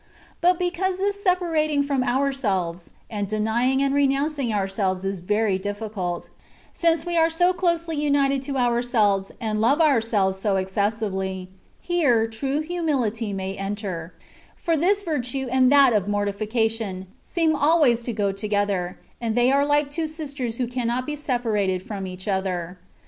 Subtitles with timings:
[0.41, 6.27] But because this sepa rating from ourselves, and denying and renouncing ourselves is very difficult,
[6.73, 12.25] since we are so closely united to ourselves and love ourselves so exces sively, here
[12.25, 14.15] true humility may enter;
[14.55, 19.67] for this virtue and that of mortification, seem always to go together, and they are
[19.67, 22.79] like two sisters who cannot be separated from each other.